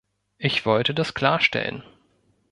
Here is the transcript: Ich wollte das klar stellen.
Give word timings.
Ich 0.39 0.65
wollte 0.65 0.95
das 0.95 1.13
klar 1.13 1.41
stellen. 1.41 1.83